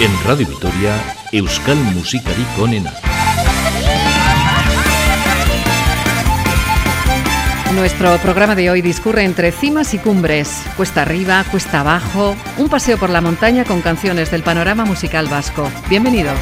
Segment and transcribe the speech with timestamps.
[0.00, 0.94] En Radio Vitoria,
[1.32, 2.46] Euskal Musikarik.
[7.74, 12.96] Nuestro programa de hoy discurre entre cimas y cumbres, cuesta arriba, cuesta abajo, un paseo
[12.96, 15.68] por la montaña con canciones del panorama musical vasco.
[15.88, 16.38] Bienvenidos.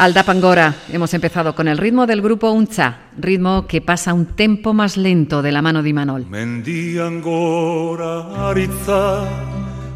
[0.00, 4.96] Aldapangora, hemos empezado con el ritmo del grupo Uncha, ritmo que pasa un tempo más
[4.96, 6.24] lento de la mano de Imanol.
[6.24, 9.28] Mendian gora aritza,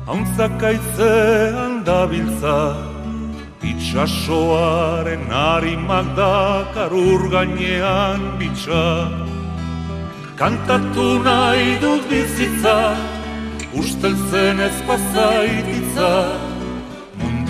[0.04, 2.76] hauntzak aitzean dabiltza,
[3.62, 9.08] itxasoaren harimak dakar ur gainean bitxa.
[10.36, 12.92] Kantatu nahi dut bizitza,
[13.72, 16.10] usteltzen ez pazaititza,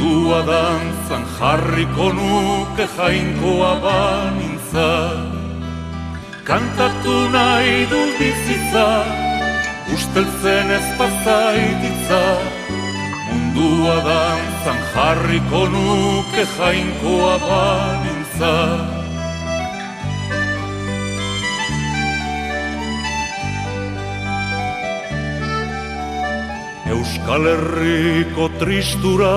[0.05, 4.89] mundua dantzan jarriko nuke jainkoa banintza.
[6.45, 8.89] Kantatu nahi dut bizitza,
[9.95, 12.23] usteltzen ez pazaititza,
[13.29, 18.53] mundua dantzan jarriko nuke jainkoa banintza.
[26.93, 29.33] Euskal Herriko tristura,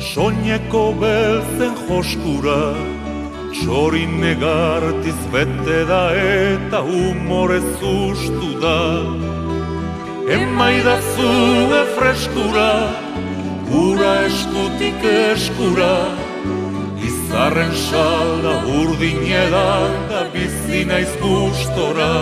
[0.00, 2.60] soineko beltzen joskura,
[3.56, 8.76] Txorin negartiz bete da eta humorez ustu da.
[10.36, 12.70] Emaidazue freskura,
[13.70, 15.94] gura eskutik eskura
[17.06, 22.12] Izarren salda urdin edan da bizi naiz gustora.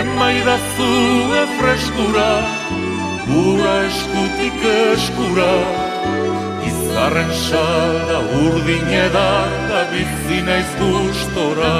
[0.00, 2.28] Emaidazue freskura,
[3.30, 5.91] gura eskutik eskura
[6.92, 11.76] Izarren salda urdin edan da bizi naiz gustora.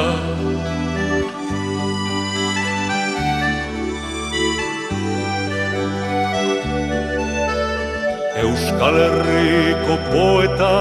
[8.43, 10.79] Euskal Herriko poeta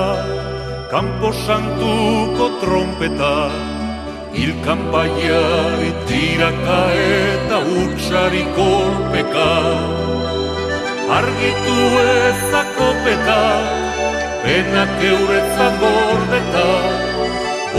[0.93, 3.35] Kampo santuko trompeta
[4.45, 9.51] Ilkan baiari tiraka eta utxari kolpeka.
[11.19, 13.80] Argitu ezako peta
[14.43, 16.69] Penak euretzak gordeta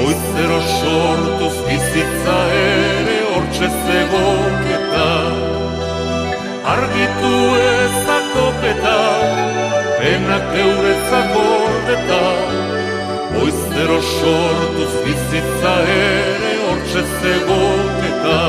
[0.02, 5.08] Oizero sortuz bizitza ere hortxe zegoketa.
[6.74, 7.32] Argitu
[7.70, 9.00] ezako peta
[9.98, 12.22] Penak euretzak gordeta
[13.42, 18.40] Oizero sortuz bizitza ere hortxe zegoketa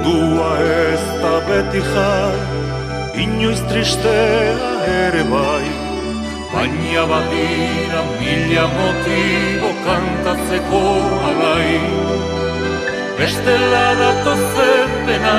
[0.00, 2.36] Mundua ez da beti jai,
[3.22, 4.68] inoiz tristea
[5.04, 5.66] ere bai.
[6.52, 10.80] Baina badira mila motibo kantatzeko
[11.28, 11.74] alai.
[13.18, 15.36] Bestela dato zetena,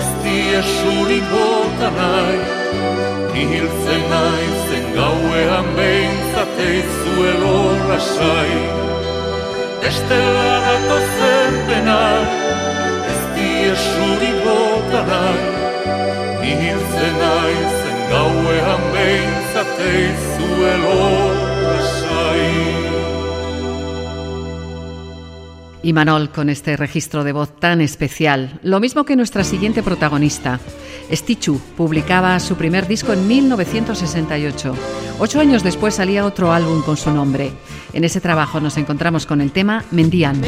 [0.00, 2.40] ez die suri bota nahi.
[3.32, 7.54] Nihiltzen nahi zen gauean behintzate izuelo
[7.92, 8.58] lasai.
[9.84, 12.00] Bestela dato zetena,
[25.82, 30.58] Y Manol con este registro de voz tan especial, lo mismo que nuestra siguiente protagonista.
[31.12, 34.74] Stichu publicaba su primer disco en 1968.
[35.20, 37.52] Ocho años después salía otro álbum con su nombre.
[37.92, 40.42] En ese trabajo nos encontramos con el tema Mendian.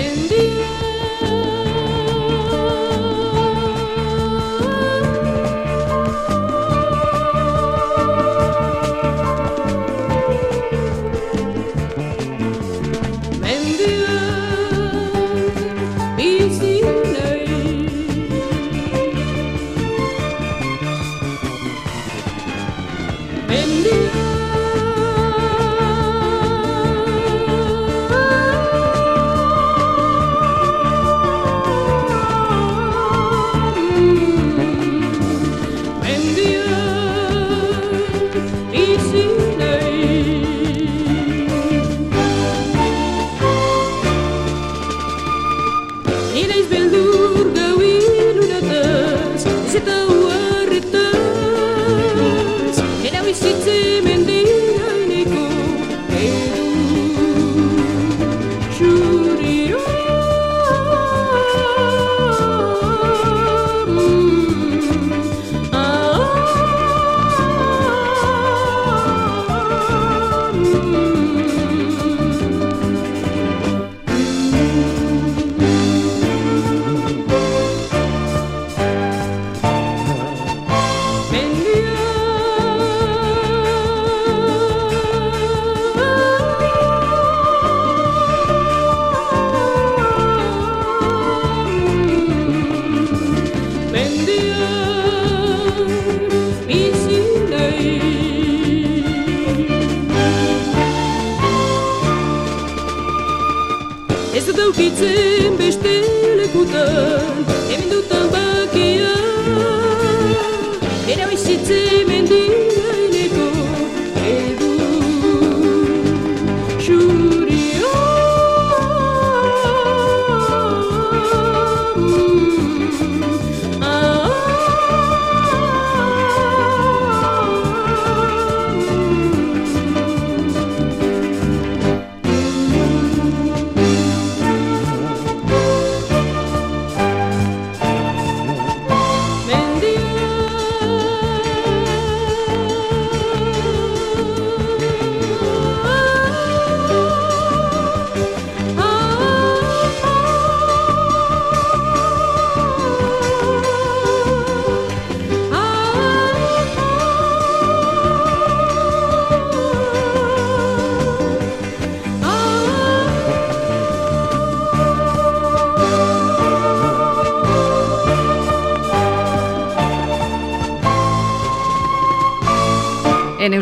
[107.71, 107.89] En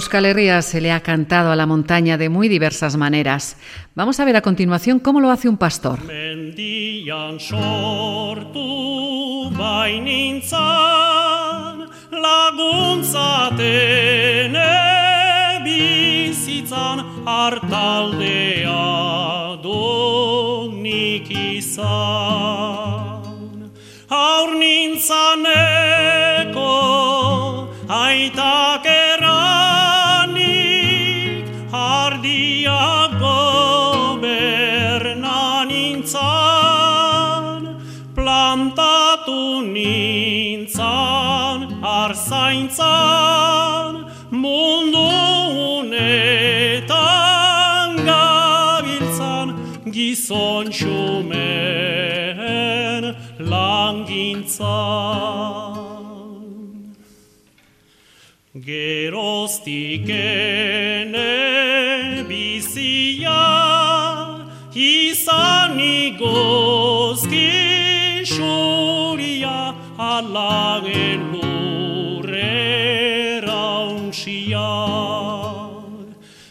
[0.07, 3.57] Euskal Herria se le ha cantado a la montaña de muy diversas maneras.
[3.97, 5.99] Vamos a ver a continuación cómo lo hace un pastor.
[19.61, 22.96] Donik izan.
[50.27, 51.35] Gizon xumen
[53.39, 54.67] langintzan
[58.69, 61.35] Geroztik ene
[62.29, 63.45] bizia
[64.75, 67.55] izan igozki
[68.27, 69.61] xuria
[69.97, 72.75] alagen lurrera
[73.95, 74.75] unxia.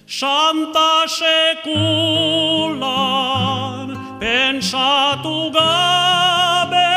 [0.08, 2.36] Santa sekulan
[4.25, 6.94] pentsatu gabe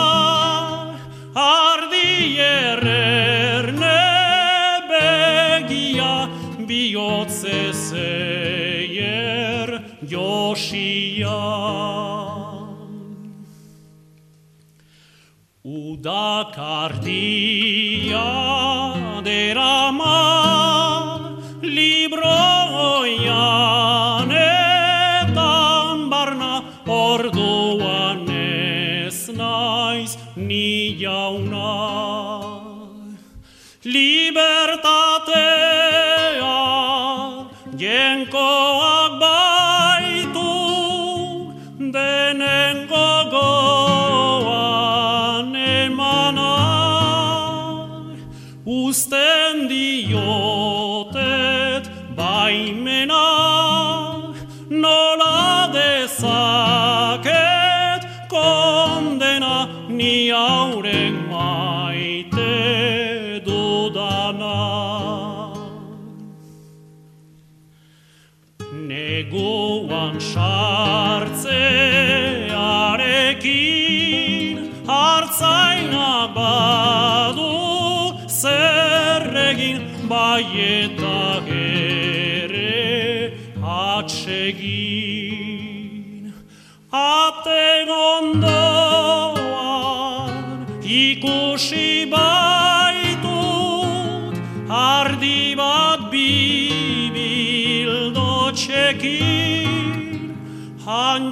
[16.02, 17.22] Udakardia
[19.22, 20.18] derama
[21.62, 22.26] libroian
[24.34, 26.54] etan barna
[26.90, 31.70] orduan ez naiz ni jauna.
[33.84, 34.11] Libertatea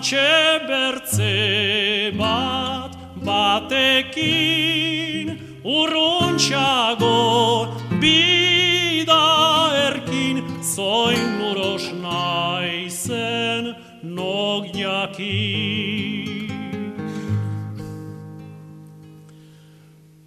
[0.00, 1.37] hantxe bertze
[2.16, 2.92] bat
[3.26, 5.26] batekin
[5.64, 7.19] urruntxago
[8.00, 9.28] bida
[9.88, 16.49] erkin zoin uros naizen nog jakin.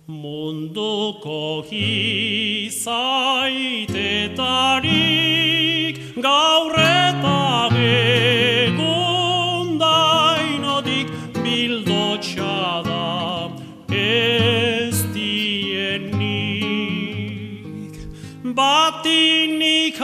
[0.07, 3.72] Munduko hizaitetarik
[11.43, 13.05] bildotxada
[13.91, 16.33] ez dienik.
[18.57, 19.97] Batinik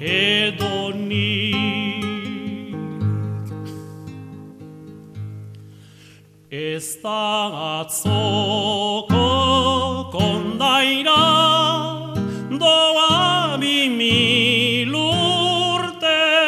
[0.00, 1.68] edonik
[6.50, 9.28] Ez da atzoko
[10.12, 11.24] kondaira
[12.62, 14.94] doa bimil
[15.74, 16.46] urtetara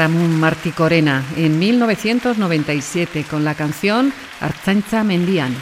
[0.02, 5.54] Ramón Martí Corena en 1997 con la canción Artzaintza Mendian.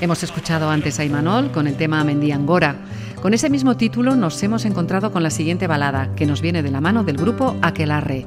[0.00, 2.74] Hemos escuchado antes a Imanol con el tema Mendiangora.
[3.22, 6.72] Con ese mismo título nos hemos encontrado con la siguiente balada, que nos viene de
[6.72, 8.26] la mano del grupo Aquelarre.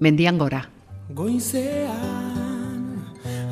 [0.00, 0.70] Mendiangora.
[1.10, 2.33] Goizean,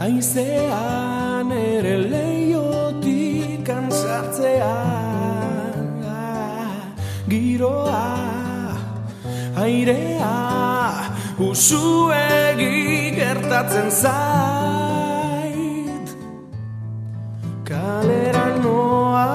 [0.02, 5.22] aizean, ere leiotik kantzartzean
[7.30, 8.06] Giroa,
[9.62, 10.32] airea,
[11.38, 14.16] usuegi gertatzen zait.
[17.64, 19.28] Kalera noa,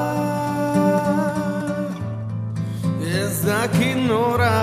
[3.23, 4.57] ez dakit nora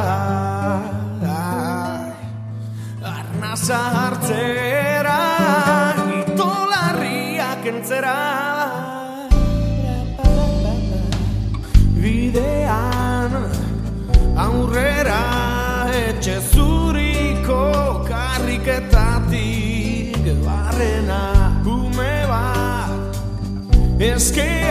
[3.04, 4.03] Arnasa
[7.94, 8.18] entzera
[11.94, 13.32] Bidean,
[14.36, 15.22] aurrera,
[16.08, 21.22] etxe zuriko karriketatik Barrena,
[21.64, 22.90] hume bat,
[24.00, 24.63] eskean,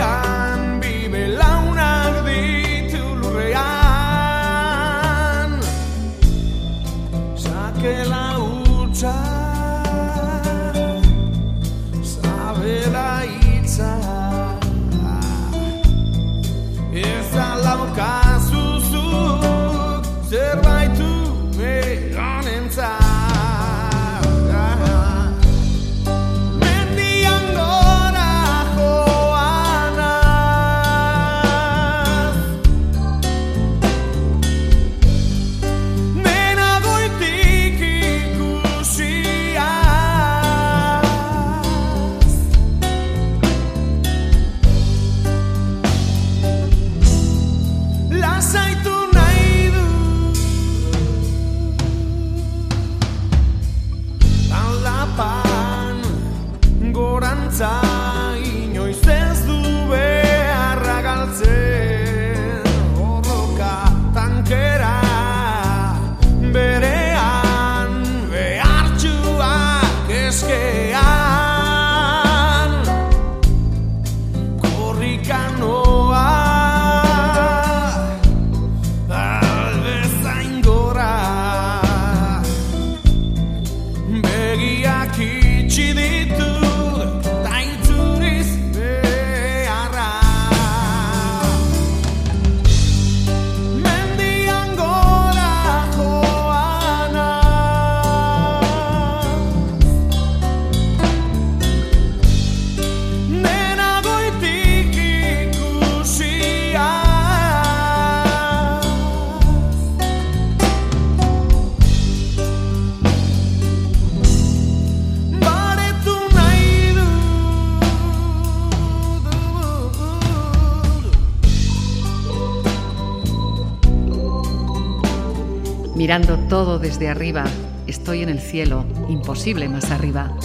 [126.84, 127.44] desde arriba,
[127.86, 130.36] estoy en el cielo, imposible más arriba.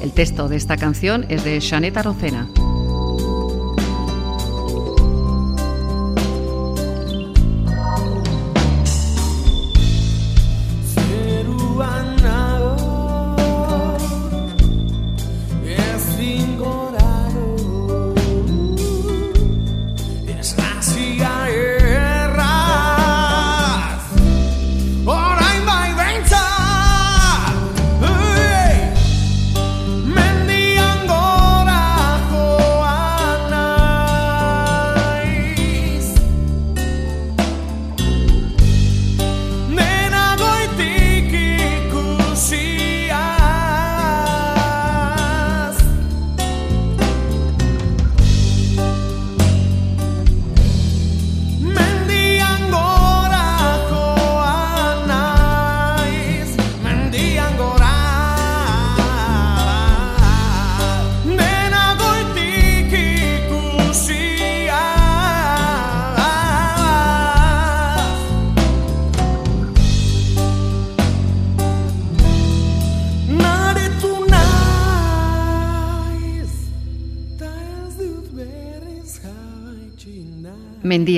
[0.00, 2.48] El texto de esta canción es de Shanet Arocena.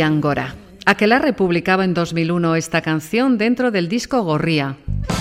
[0.01, 0.55] Mendían Gora.
[0.87, 4.77] Aquelarre publicaba en 2001 esta canción dentro del disco Gorría.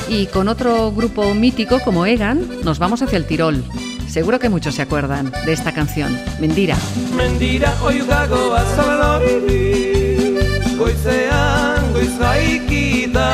[0.08, 3.62] Y con otro grupo mítico como Egan, nos vamos hacia el Tirol.
[4.08, 6.78] Seguro que muchos se acuerdan de esta canción, Mendira.
[7.14, 7.74] Mendira
[10.78, 13.30] Goizean goiz jaikita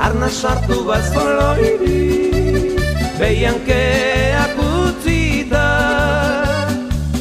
[0.00, 1.70] Arna sartu bazolori
[3.20, 5.66] Behiankeak utzita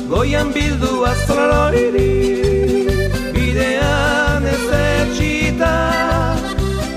[0.10, 2.45] Goian bildu azalori Bidean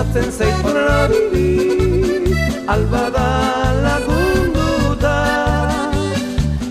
[0.00, 1.60] Gustatzen zaitorri
[2.72, 3.24] Albada
[3.84, 5.16] lagundu da.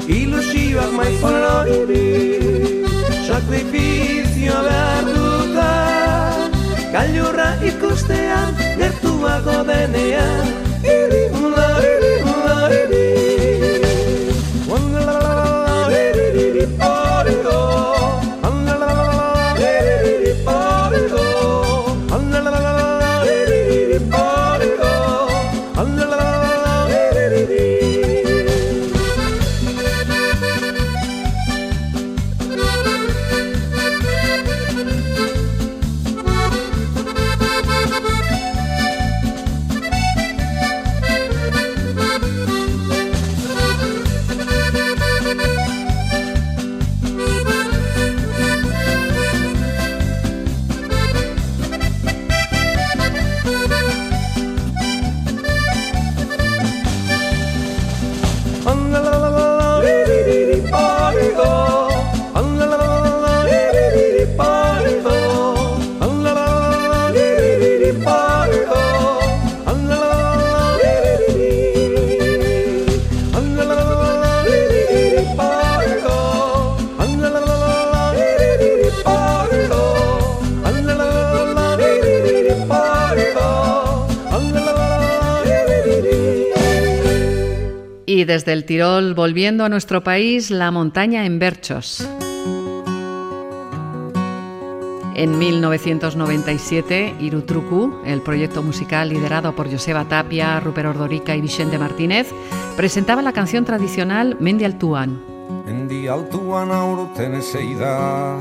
[0.10, 1.22] Ilusioak maiz
[3.28, 5.70] Sakrifizioa behar duta
[6.96, 10.69] Gailurra ikustean Gertuago denean
[88.50, 92.10] desde el Tirol, volviendo a nuestro país, la montaña en Berchos.
[95.14, 102.32] En 1997, Irutruku, el proyecto musical liderado por Joseba Tapia, Rupert Ordorica y Vicente Martínez,
[102.76, 105.22] presentaba la canción tradicional Mendi Altuan.
[105.68, 107.34] Mendi altuan aurten
[107.78, 108.36] da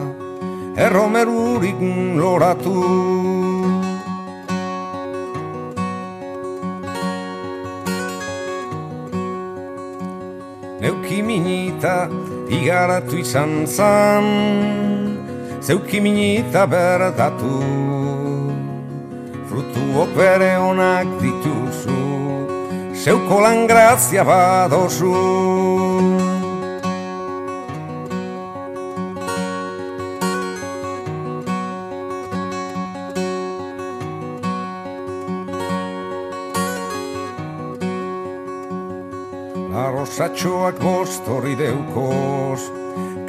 [0.75, 1.77] Erromerurik
[2.17, 3.48] loratu
[11.39, 12.11] minita
[12.51, 14.27] igaratu izan zan
[15.63, 17.63] Zeuki minita berdatu.
[19.47, 22.03] Frutuok bere onak dituzu
[22.95, 25.15] Zeuko lan grazia badozu
[40.19, 42.63] Arrosatxoak bost horri deukoz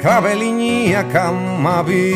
[0.02, 2.10] Krabeliniak amabi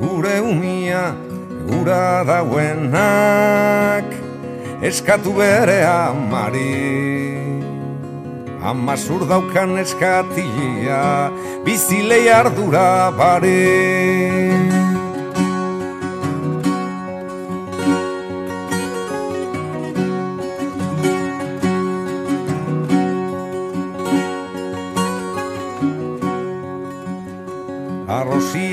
[0.00, 1.16] Gure umia
[1.64, 4.04] gura dauenak
[4.84, 7.40] Eskatu bere amari.
[8.60, 11.32] Amazur daukan eskatia
[11.64, 14.45] Bizilei ardura bare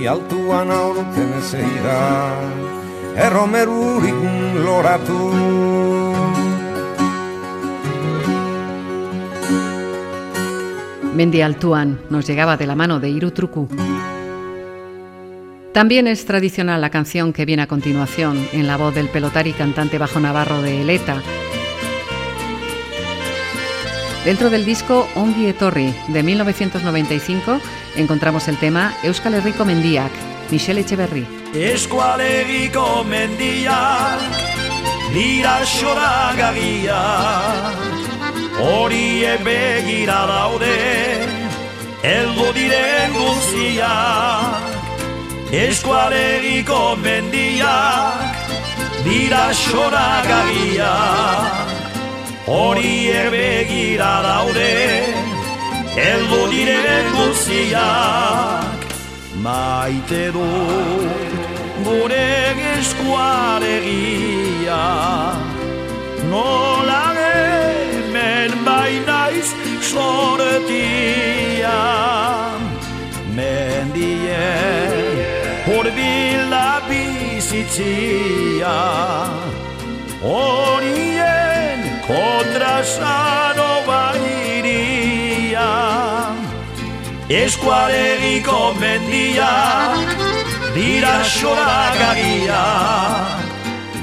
[0.09, 1.31] altuan aurten
[4.65, 5.19] loratu
[11.13, 13.67] Mendi Altuan nos llegaba de la mano de Iru Truku.
[15.73, 19.53] También es tradicional la canción que viene a continuación, en la voz del pelotar y
[19.53, 21.21] cantante bajo navarro de Eleta.
[24.25, 27.59] Dentro del disco Ongi Etorri de 1995
[27.95, 30.11] encontramos el tema Euskal Herriko Mendiak,
[30.51, 31.39] Michelle Echeverry.
[31.53, 34.21] Eskualegiko mendiak
[35.13, 36.93] dira xoragarriak
[38.61, 41.25] Horie begira daude
[42.03, 44.61] Eldu diren guztiak.
[45.51, 48.21] Eskualegiko mendiak
[49.03, 50.85] dira xoragarriak
[52.45, 55.28] Horie begira daude
[55.97, 58.79] Eldu diren guztiak.
[59.39, 61.31] Maite dut
[61.85, 62.29] gure
[62.75, 64.81] eskuaregia
[66.31, 69.49] Nola hemen bainaiz
[69.91, 71.77] sortia
[73.35, 75.09] Mendien
[75.69, 78.77] horbila bizitzia.
[80.21, 83.48] Horien kontrasano
[87.29, 89.93] Eskuaregiko mendia
[90.73, 92.61] dira xoragarria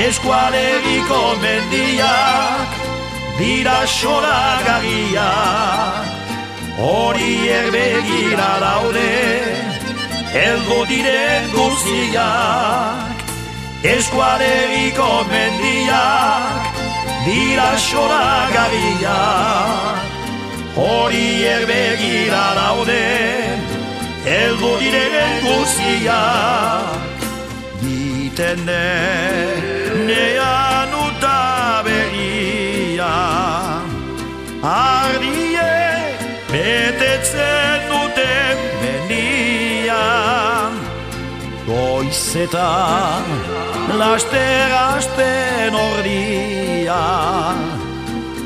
[0.07, 2.78] Eskualegiko mendiak
[3.39, 6.03] dira xoragarriak
[6.79, 9.13] Horiek begira daude.
[10.47, 13.17] Elgo diren guztiak
[13.95, 16.63] Eskualegiko mendiak
[17.25, 19.97] dira xoragarriak
[20.75, 23.05] Horiek begira daude
[24.29, 26.87] Elgo diren guztiak.
[27.81, 28.59] Giten
[30.05, 30.88] nean
[34.61, 35.57] Ardie
[36.51, 40.07] betetzen duten benia
[41.63, 43.23] Goizetan
[43.95, 46.99] laster asten ordia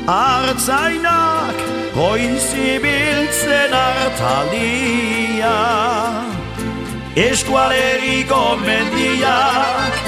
[0.06, 1.56] Artzainak
[1.96, 5.56] goizibiltzen hartaldia
[7.26, 9.98] Eskualeriko mendiak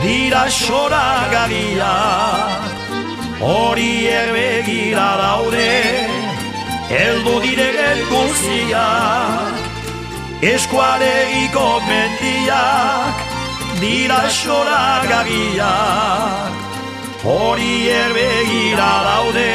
[0.00, 2.81] dira xoragarriak
[3.42, 6.06] Horiek begira daude
[6.94, 9.58] Eldu diren guztiak
[10.46, 13.18] Eskualeriko mendiak
[13.80, 16.54] dira xoragarriak
[17.26, 19.50] Horiek begira daude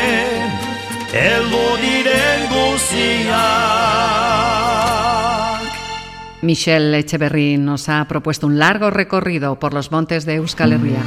[1.24, 3.48] Eldu diren guztiak
[6.42, 11.02] Michelle Echeverry nos ha propuesto un largo recorrido por los montes de Euskal Herria.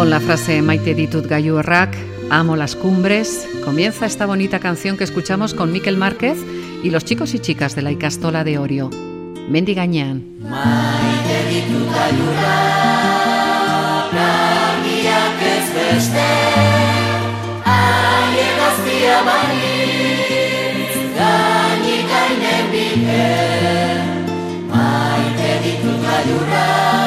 [0.00, 1.94] Con la frase Maite ditut gaiuerrak,
[2.30, 6.38] amo las cumbres, comienza esta bonita canción que escuchamos con Miquel Márquez
[6.82, 8.88] y los chicos y chicas de la Icastola de Orio.
[9.50, 10.24] Mendi gainean.
[10.40, 11.92] Maite ditut
[14.54, 16.28] argiak ez beste,
[17.76, 23.28] aiegaztia balitz, gainik gainen bike.
[24.72, 26.99] Maite ditut gaiurak,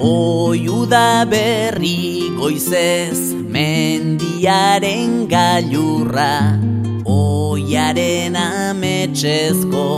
[0.00, 6.58] Oiu da berri goizez mendiaren gailurra.
[7.04, 9.88] Oiaren ametsezko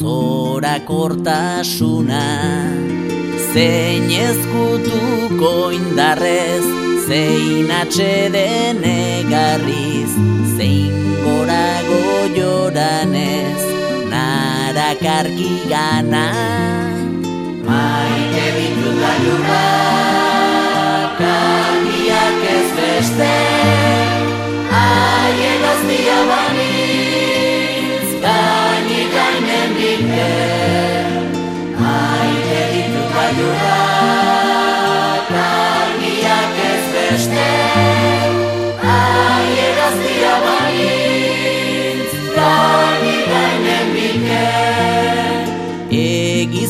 [0.00, 2.24] zora kortasuna
[3.52, 6.66] Zein ezkutuko indarrez,
[7.08, 10.12] zein atxeden egarriz
[10.56, 11.89] Zein gorago
[12.36, 13.62] joranez,
[14.12, 16.24] narakarki gana.
[17.68, 23.34] Maite ditut gailurrak, argiak ez beste.
[24.72, 30.32] Haien aztia banitz, gainik gainen dike
[31.82, 37.48] Maite ditut gailurrak, argiak ez beste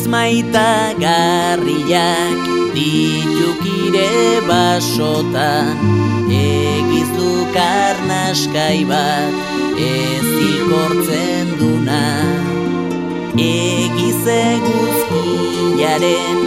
[0.01, 2.41] Egiz maita garriak
[2.73, 5.77] ditukire basotan.
[6.25, 9.33] Egiz du karnaskai bat
[9.77, 12.05] ez ikortzen duna.
[13.37, 16.37] Egiz eguzkiaren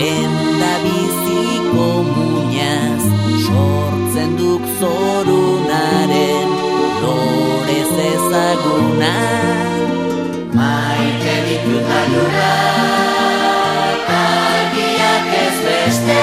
[0.00, 3.04] lenda biziko muñaz
[3.44, 6.48] Sortzen duk zorunaren
[7.02, 9.51] lorez ezaguna
[11.62, 16.22] Maite ditut gailurrak, argiak ez beste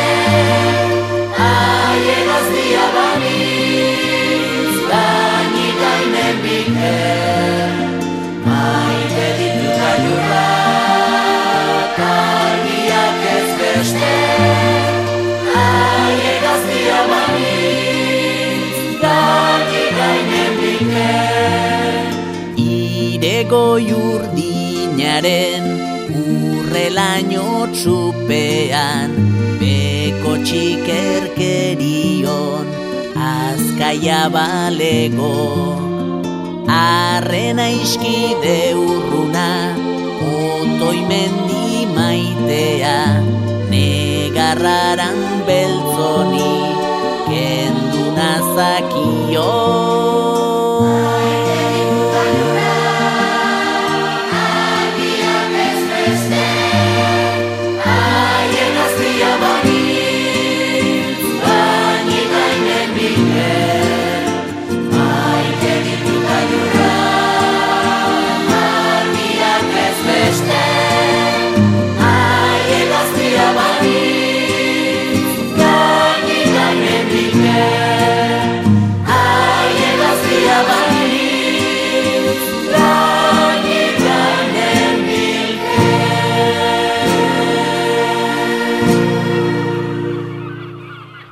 [1.38, 6.98] Haien aztia banitz, gainik gainen bike
[8.50, 14.16] Maite ditut gailurrak, argiak ez beste
[15.56, 21.16] Haien aztia banitz, gainik gainen bike
[22.68, 23.66] Irego
[25.00, 25.64] jurdinaren
[26.12, 29.16] urrelaino txupean
[29.60, 32.68] Beko txikerkerion
[33.16, 35.78] azkaia balego.
[36.68, 39.76] Arrena iskide urruna
[40.20, 43.24] otoi mendi maitea
[43.72, 46.56] Negarraran beltzoni
[47.28, 49.50] kendu nazakio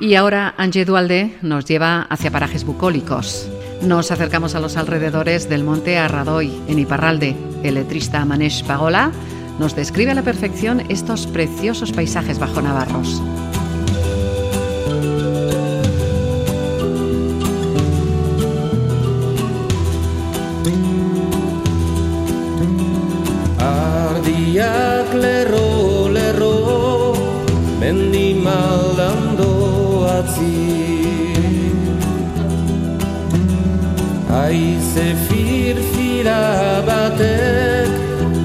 [0.08, 3.46] Y ahora Angie Dualde nos lleva hacia parajes bucólicos.
[3.82, 7.36] Nos acercamos a los alrededores del monte Arradoy, en Iparralde.
[7.62, 9.12] El letrista Manesh Pagola
[9.58, 13.22] nos describe a la perfección estos preciosos paisajes bajo Navarros.
[23.58, 27.12] Ardiak lerro, lerro,
[34.28, 36.40] Haize firfira
[36.86, 37.90] batek,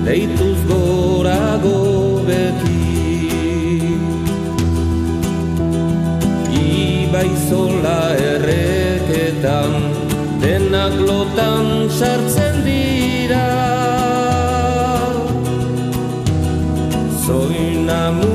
[0.06, 1.80] leituz gorago
[2.28, 2.84] beti
[6.64, 8.00] Ibai zola
[8.32, 9.74] erreketan,
[10.42, 13.48] denak lotan sartzen dira.
[17.26, 18.33] Zoina multsua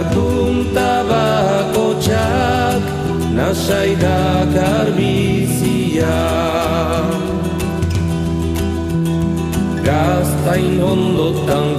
[0.00, 2.82] Belar punta bako txak,
[3.36, 6.20] nasai dakar bizia.
[9.84, 11.76] Gaztain ondotan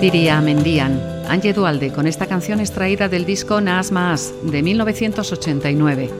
[0.00, 0.98] Astiria Mendian,
[1.28, 6.10] Ángel Dualde, con esta canción extraída del disco Naas Más de 1989.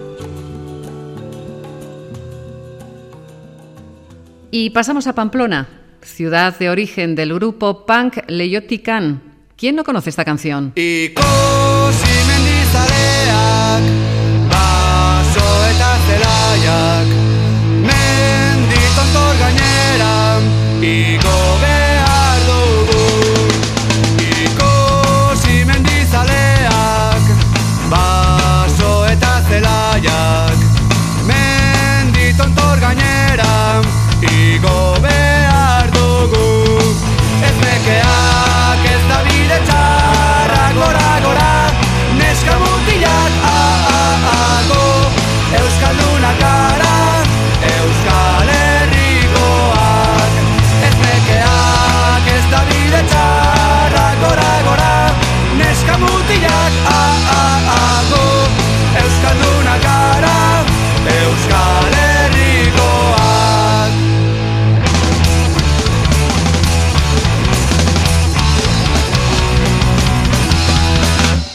[4.50, 5.66] Y pasamos a Pamplona,
[6.02, 9.22] ciudad de origen del grupo punk Leiotican.
[9.56, 10.74] ¿Quién no conoce esta canción?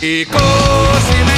[0.05, 0.37] México.
[1.09, 1.34] Sin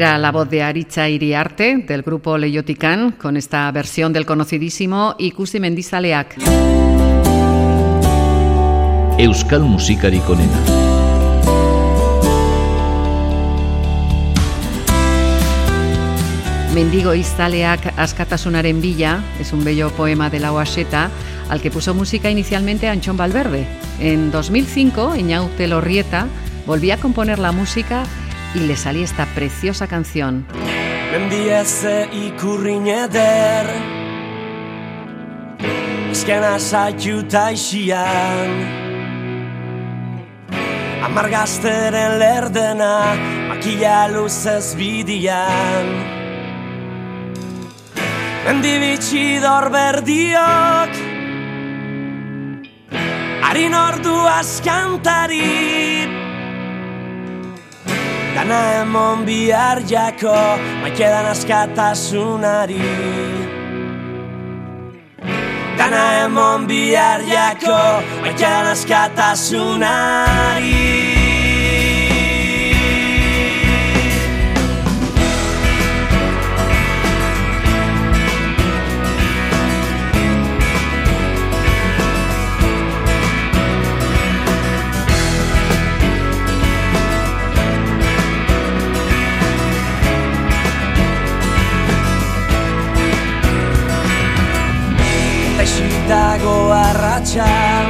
[0.00, 5.60] Era la voz de Aritza Iriarte, del grupo Leiotican, con esta versión del conocidísimo Ikusi
[5.60, 6.38] Mendizaleak.
[9.18, 10.58] Euskal musikarik onena.
[16.72, 21.10] Mendigo Izaleak Askatasunaren Villa es un bello poema de la Oaseta
[21.50, 23.66] al que puso música inicialmente Anchón Valverde.
[23.98, 26.26] En 2005, Iñaute Lorrieta
[26.64, 28.04] volvía a componer la música
[28.54, 30.46] y le salía esta preciosa canción.
[31.12, 33.66] Mendiez ikurrin eder
[36.12, 38.50] Ezkena saituta isian
[41.02, 43.16] Amargazteren lerdena
[43.48, 45.86] Makila luzez bidian
[48.46, 50.94] Mendibitsi dorberdiok
[53.42, 56.29] Harin ordu askantari
[58.34, 60.38] Dana emon bihar jako
[60.82, 62.88] Maikedan askatasunari.
[65.78, 67.80] Dana emon bihar jako
[68.22, 71.19] Maikedan askatasunari
[97.20, 97.86] arratxan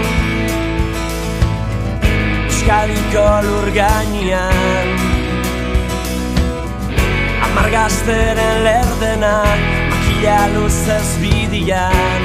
[2.51, 4.89] Euskadiko lur gainean
[7.47, 9.61] Amargazteren lerdenak
[9.91, 12.23] Makila luzez bidian.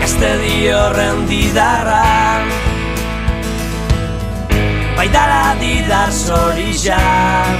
[0.00, 2.06] Gazte dio rendidarra
[4.96, 7.58] Baidara didar zorizan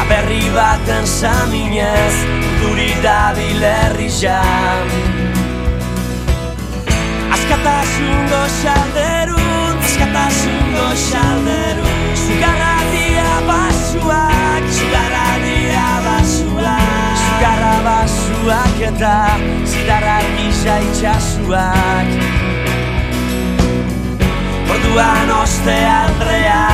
[0.00, 4.86] Aberri baten saminez urduri dabil herri jam.
[7.34, 19.16] Askatasun goxalderun, askatasun goxalderun Zugarra dia basuak, zugarra dia basuak Zugarra basuak eta
[19.64, 22.08] zidarra gisa itxasuak
[24.72, 26.64] Orduan oste aldrea,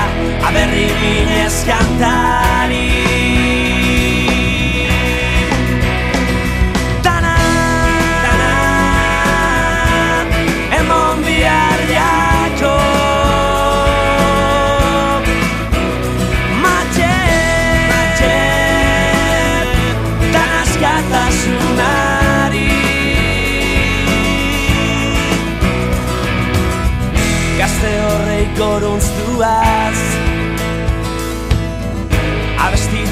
[0.49, 3.64] aberri minez kantari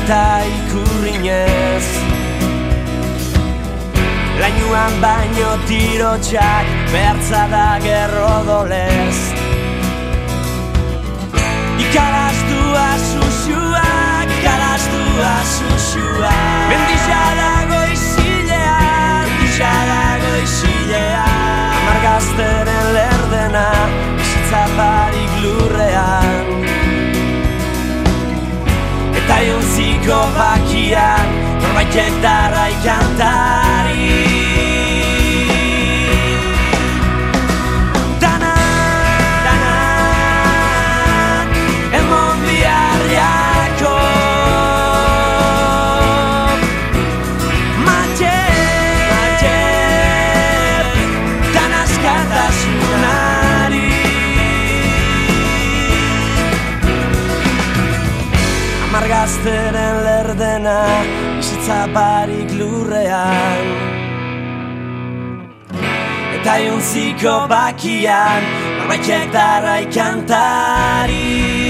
[0.03, 1.87] Abestita ikurrinez
[4.41, 9.19] Lainuan baino tirotxak Bertza da gerro dolez
[11.79, 16.67] Ikaraztua susuak Ikaraztua susuak.
[16.71, 23.69] Mendisa dago izilean Mendisa dago izilean Amargazteren lerdena
[24.51, 25.82] Zaparik lurrean
[30.03, 31.27] jontziko bakian
[31.63, 33.62] Norbaitek darrai kantari
[61.63, 63.67] Bizitza barik lurrean.
[66.35, 68.43] Eta jontziko bakian
[68.79, 71.62] Norbaitek darrai kantari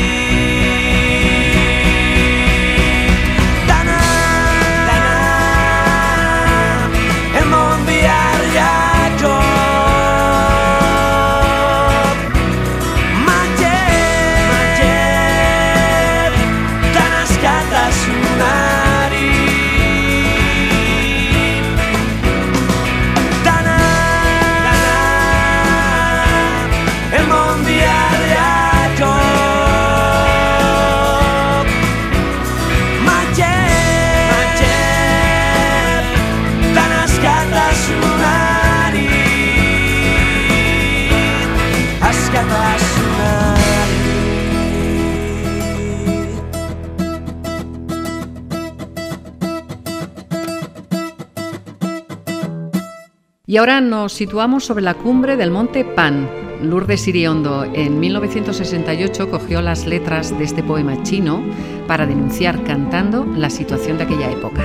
[53.52, 56.26] Y ahora nos situamos sobre la cumbre del monte Pan.
[56.62, 61.44] Lourdes Iriondo en 1968 cogió las letras de este poema chino
[61.86, 64.62] para denunciar cantando la situación de aquella época.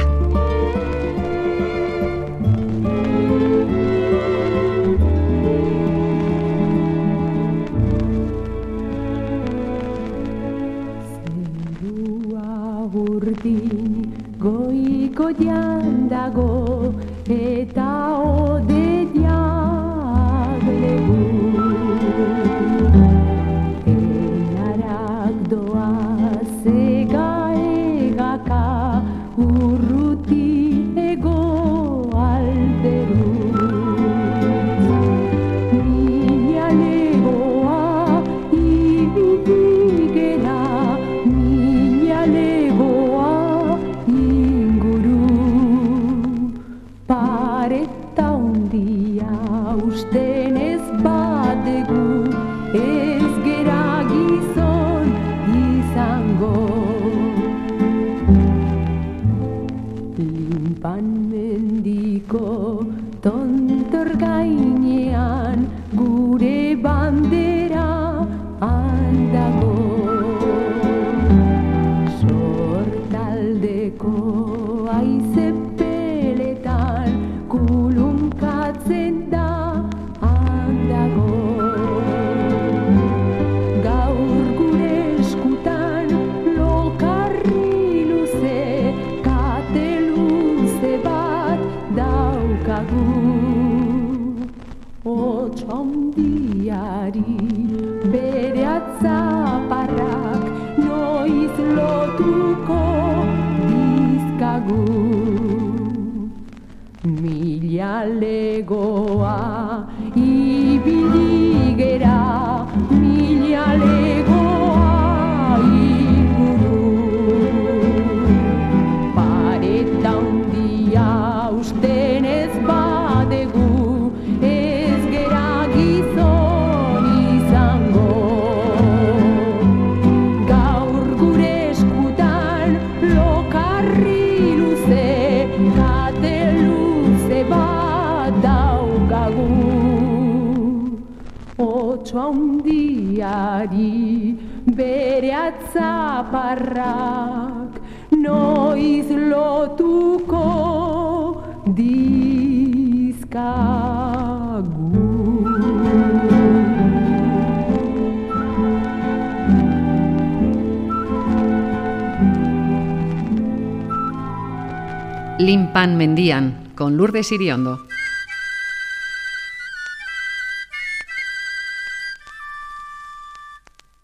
[165.87, 167.87] Limpan Mendían con Lourdes Iriondo.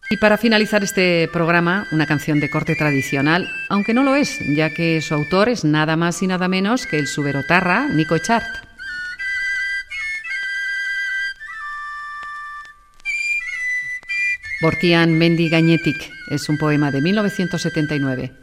[0.10, 4.70] Y para finalizar este programa, una canción de corte tradicional, aunque no lo es, ya
[4.70, 8.46] que su autor es nada más y nada menos que el suberotarra Nico Chart.
[14.62, 18.43] Bortian Mendi Gainetik es un poema de 1979.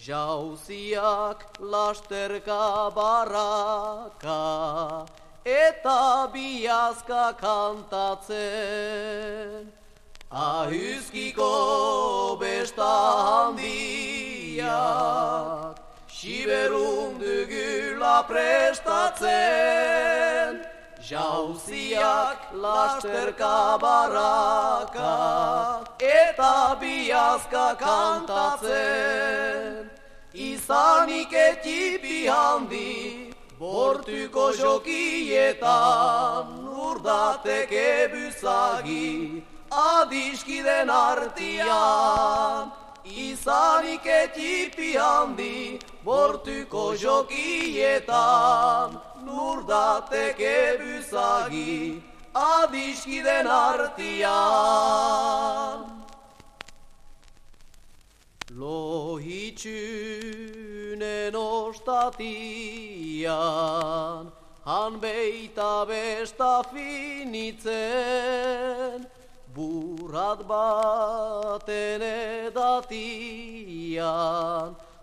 [0.00, 5.04] Jauziak lasterka baraka
[5.44, 8.40] Eta biazka kantatzen.
[10.32, 11.52] Ahuzkiko
[12.40, 12.88] besta
[13.28, 14.80] handia
[16.08, 20.64] Siberun dugula prestatzen.
[21.10, 29.89] Jauziak lasterka baraka eta biazka kantatzen
[30.34, 35.66] izanik etipi handi bortuko jokietan
[36.70, 42.70] urdateke buzagi adiskiden artian
[43.04, 48.20] izanik etipi handi bortuko jokietan
[49.24, 52.02] nurdateke buzagi
[52.34, 54.30] adiskiden artian
[58.60, 59.70] Lohitxunen
[61.36, 63.02] ostatian
[64.64, 67.70] Han beita besta finitzen
[69.54, 73.10] Burat baten edatian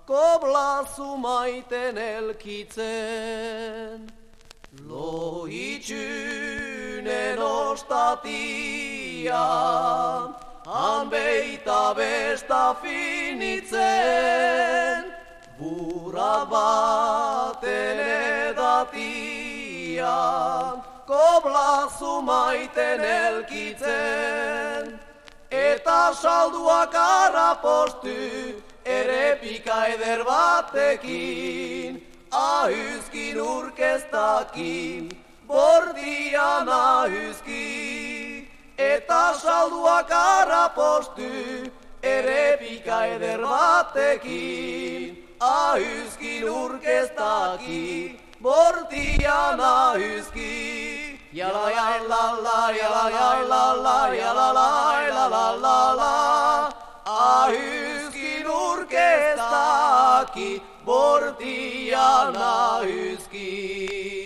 [0.07, 2.87] Koblazu maiten elkitzen.
[4.87, 5.99] Lohitxunen
[7.43, 9.27] ostatian
[10.70, 13.80] Han beita besta finitzen
[15.57, 17.99] Bura baten
[18.51, 19.24] edatian
[21.07, 24.99] Koblazu maiten elkitzen.
[25.49, 35.15] Eta salduak arapostu Erepika eder batekin Ahuzkin urkestakin
[35.47, 37.86] Bordian ahuzkin
[38.78, 41.71] Eta salduak arapostu
[42.03, 45.17] Erepika eder batekin.
[45.41, 55.28] Ahuzkin urkestaki Bortian ahuzki Yala ya la la yala ya la la yala la la
[55.61, 56.69] la la.
[57.05, 57.47] La
[58.61, 64.16] urkestaki Bortian ahuzki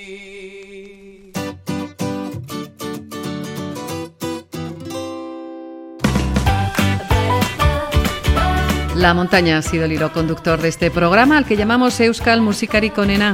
[9.02, 12.92] La montaña ha sido el hilo conductor de este programa al que llamamos Euskal Musikari
[12.92, 13.34] Konena.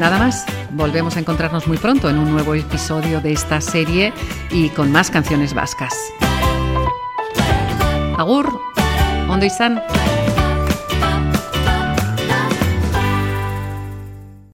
[0.00, 4.12] Nada más, volvemos a encontrarnos muy pronto en un nuevo episodio de esta serie
[4.50, 5.94] y con más canciones vascas.
[8.18, 8.60] Agur,
[9.28, 9.80] ondo izan.